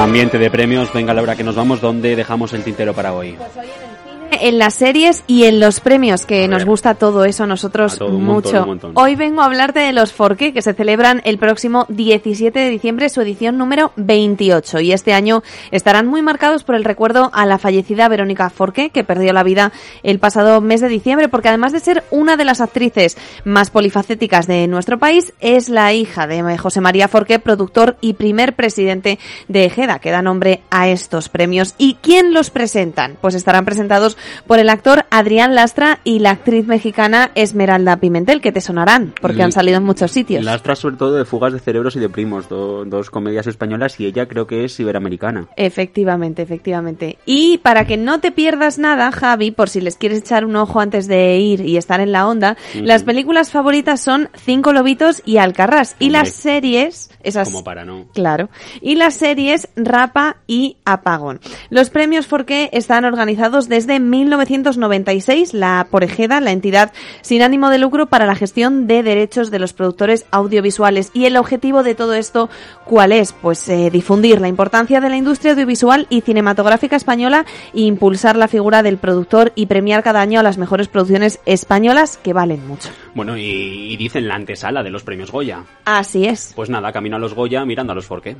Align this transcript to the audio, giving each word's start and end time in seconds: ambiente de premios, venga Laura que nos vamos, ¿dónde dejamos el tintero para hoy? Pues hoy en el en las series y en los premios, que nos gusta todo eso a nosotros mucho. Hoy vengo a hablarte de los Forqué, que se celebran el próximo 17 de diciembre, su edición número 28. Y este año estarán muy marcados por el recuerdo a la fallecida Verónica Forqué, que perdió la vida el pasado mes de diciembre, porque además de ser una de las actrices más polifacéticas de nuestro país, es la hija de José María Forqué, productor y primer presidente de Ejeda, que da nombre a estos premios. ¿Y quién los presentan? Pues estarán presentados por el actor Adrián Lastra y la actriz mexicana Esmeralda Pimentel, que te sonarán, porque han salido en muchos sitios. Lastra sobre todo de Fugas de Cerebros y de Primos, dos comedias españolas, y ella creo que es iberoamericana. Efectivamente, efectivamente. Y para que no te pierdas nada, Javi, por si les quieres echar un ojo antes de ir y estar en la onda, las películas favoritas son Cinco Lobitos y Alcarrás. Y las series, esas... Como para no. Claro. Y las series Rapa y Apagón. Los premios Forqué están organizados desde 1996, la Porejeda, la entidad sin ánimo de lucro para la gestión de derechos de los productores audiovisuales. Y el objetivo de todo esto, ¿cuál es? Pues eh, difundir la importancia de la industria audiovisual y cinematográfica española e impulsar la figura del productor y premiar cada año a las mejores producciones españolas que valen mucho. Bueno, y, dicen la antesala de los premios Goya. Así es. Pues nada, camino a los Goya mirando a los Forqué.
ambiente 0.00 0.38
de 0.38 0.50
premios, 0.50 0.92
venga 0.92 1.12
Laura 1.12 1.36
que 1.36 1.44
nos 1.44 1.54
vamos, 1.54 1.80
¿dónde 1.80 2.16
dejamos 2.16 2.52
el 2.54 2.64
tintero 2.64 2.94
para 2.94 3.12
hoy? 3.12 3.32
Pues 3.32 3.56
hoy 3.56 3.66
en 3.66 3.90
el 3.90 4.09
en 4.40 4.58
las 4.58 4.74
series 4.74 5.22
y 5.26 5.44
en 5.44 5.60
los 5.60 5.80
premios, 5.80 6.26
que 6.26 6.48
nos 6.48 6.64
gusta 6.64 6.94
todo 6.94 7.24
eso 7.24 7.44
a 7.44 7.46
nosotros 7.46 8.00
mucho. 8.00 8.66
Hoy 8.94 9.14
vengo 9.14 9.42
a 9.42 9.44
hablarte 9.44 9.80
de 9.80 9.92
los 9.92 10.12
Forqué, 10.12 10.52
que 10.52 10.62
se 10.62 10.74
celebran 10.74 11.20
el 11.24 11.38
próximo 11.38 11.86
17 11.88 12.58
de 12.58 12.70
diciembre, 12.70 13.08
su 13.08 13.20
edición 13.20 13.58
número 13.58 13.92
28. 13.96 14.80
Y 14.80 14.92
este 14.92 15.12
año 15.12 15.42
estarán 15.70 16.06
muy 16.06 16.22
marcados 16.22 16.64
por 16.64 16.74
el 16.74 16.84
recuerdo 16.84 17.30
a 17.32 17.46
la 17.46 17.58
fallecida 17.58 18.08
Verónica 18.08 18.50
Forqué, 18.50 18.90
que 18.90 19.04
perdió 19.04 19.32
la 19.32 19.42
vida 19.42 19.72
el 20.02 20.18
pasado 20.18 20.60
mes 20.60 20.80
de 20.80 20.88
diciembre, 20.88 21.28
porque 21.28 21.48
además 21.48 21.72
de 21.72 21.80
ser 21.80 22.04
una 22.10 22.36
de 22.36 22.44
las 22.44 22.60
actrices 22.60 23.16
más 23.44 23.70
polifacéticas 23.70 24.46
de 24.46 24.66
nuestro 24.66 24.98
país, 24.98 25.32
es 25.40 25.68
la 25.68 25.92
hija 25.92 26.26
de 26.26 26.58
José 26.58 26.80
María 26.80 27.08
Forqué, 27.08 27.38
productor 27.38 27.96
y 28.00 28.14
primer 28.14 28.54
presidente 28.54 29.18
de 29.48 29.64
Ejeda, 29.64 29.98
que 29.98 30.10
da 30.10 30.22
nombre 30.22 30.62
a 30.70 30.88
estos 30.88 31.28
premios. 31.28 31.74
¿Y 31.78 31.94
quién 32.00 32.32
los 32.32 32.50
presentan? 32.50 33.16
Pues 33.20 33.34
estarán 33.34 33.64
presentados 33.64 34.16
por 34.46 34.58
el 34.58 34.68
actor 34.68 35.06
Adrián 35.10 35.54
Lastra 35.54 36.00
y 36.04 36.18
la 36.20 36.30
actriz 36.30 36.66
mexicana 36.66 37.30
Esmeralda 37.34 37.96
Pimentel, 37.96 38.40
que 38.40 38.52
te 38.52 38.60
sonarán, 38.60 39.14
porque 39.20 39.42
han 39.42 39.52
salido 39.52 39.78
en 39.78 39.84
muchos 39.84 40.10
sitios. 40.10 40.44
Lastra 40.44 40.76
sobre 40.76 40.96
todo 40.96 41.14
de 41.14 41.24
Fugas 41.24 41.52
de 41.52 41.60
Cerebros 41.60 41.96
y 41.96 42.00
de 42.00 42.08
Primos, 42.08 42.48
dos 42.48 43.10
comedias 43.10 43.46
españolas, 43.46 43.98
y 44.00 44.06
ella 44.06 44.26
creo 44.26 44.46
que 44.46 44.64
es 44.64 44.78
iberoamericana. 44.80 45.48
Efectivamente, 45.56 46.42
efectivamente. 46.42 47.18
Y 47.26 47.58
para 47.58 47.86
que 47.86 47.96
no 47.96 48.20
te 48.20 48.32
pierdas 48.32 48.78
nada, 48.78 49.12
Javi, 49.12 49.50
por 49.50 49.68
si 49.68 49.80
les 49.80 49.96
quieres 49.96 50.18
echar 50.18 50.44
un 50.44 50.56
ojo 50.56 50.80
antes 50.80 51.06
de 51.06 51.38
ir 51.38 51.60
y 51.60 51.76
estar 51.76 52.00
en 52.00 52.12
la 52.12 52.26
onda, 52.26 52.56
las 52.74 53.04
películas 53.04 53.50
favoritas 53.50 54.00
son 54.00 54.28
Cinco 54.34 54.72
Lobitos 54.72 55.22
y 55.24 55.38
Alcarrás. 55.38 55.96
Y 55.98 56.10
las 56.10 56.30
series, 56.30 57.10
esas... 57.22 57.48
Como 57.48 57.64
para 57.64 57.84
no. 57.84 58.06
Claro. 58.14 58.48
Y 58.80 58.94
las 58.94 59.14
series 59.14 59.68
Rapa 59.76 60.38
y 60.46 60.76
Apagón. 60.84 61.40
Los 61.68 61.90
premios 61.90 62.26
Forqué 62.26 62.70
están 62.72 63.04
organizados 63.04 63.68
desde 63.68 64.00
1996, 64.20 65.54
la 65.54 65.86
Porejeda, 65.90 66.40
la 66.40 66.52
entidad 66.52 66.92
sin 67.22 67.42
ánimo 67.42 67.70
de 67.70 67.78
lucro 67.78 68.06
para 68.06 68.26
la 68.26 68.34
gestión 68.34 68.86
de 68.86 69.02
derechos 69.02 69.50
de 69.50 69.58
los 69.58 69.72
productores 69.72 70.26
audiovisuales. 70.30 71.10
Y 71.14 71.24
el 71.24 71.36
objetivo 71.36 71.82
de 71.82 71.94
todo 71.94 72.14
esto, 72.14 72.48
¿cuál 72.84 73.12
es? 73.12 73.32
Pues 73.32 73.68
eh, 73.68 73.90
difundir 73.90 74.40
la 74.40 74.48
importancia 74.48 75.00
de 75.00 75.08
la 75.08 75.16
industria 75.16 75.52
audiovisual 75.52 76.06
y 76.10 76.20
cinematográfica 76.20 76.96
española 76.96 77.44
e 77.74 77.82
impulsar 77.82 78.36
la 78.36 78.48
figura 78.48 78.82
del 78.82 78.98
productor 78.98 79.52
y 79.54 79.66
premiar 79.66 80.02
cada 80.02 80.20
año 80.20 80.40
a 80.40 80.42
las 80.42 80.58
mejores 80.58 80.88
producciones 80.88 81.40
españolas 81.46 82.16
que 82.16 82.32
valen 82.32 82.66
mucho. 82.66 82.90
Bueno, 83.14 83.36
y, 83.36 83.96
dicen 83.96 84.28
la 84.28 84.34
antesala 84.34 84.82
de 84.82 84.90
los 84.90 85.02
premios 85.02 85.30
Goya. 85.30 85.64
Así 85.84 86.26
es. 86.26 86.52
Pues 86.54 86.70
nada, 86.70 86.92
camino 86.92 87.16
a 87.16 87.18
los 87.18 87.34
Goya 87.34 87.64
mirando 87.64 87.92
a 87.92 87.96
los 87.96 88.06
Forqué. 88.06 88.36